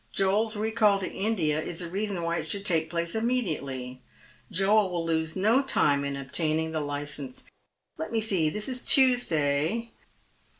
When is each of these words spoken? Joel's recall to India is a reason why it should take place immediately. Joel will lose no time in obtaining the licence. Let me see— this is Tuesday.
Joel's 0.11 0.55
recall 0.55 0.97
to 1.01 1.11
India 1.11 1.61
is 1.61 1.79
a 1.83 1.87
reason 1.87 2.23
why 2.23 2.37
it 2.37 2.49
should 2.49 2.65
take 2.65 2.89
place 2.89 3.13
immediately. 3.13 4.01
Joel 4.49 4.89
will 4.89 5.05
lose 5.05 5.35
no 5.35 5.61
time 5.61 6.03
in 6.03 6.15
obtaining 6.15 6.71
the 6.71 6.81
licence. 6.81 7.43
Let 7.99 8.11
me 8.11 8.19
see— 8.19 8.49
this 8.49 8.67
is 8.67 8.81
Tuesday. 8.81 9.91